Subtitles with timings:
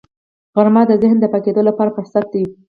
[0.55, 2.43] غرمه د ذهن د پاکېدو لپاره فرصت دی